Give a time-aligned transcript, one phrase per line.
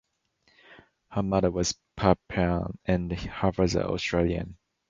[1.11, 4.57] Her mother was Papuan and her father Australian.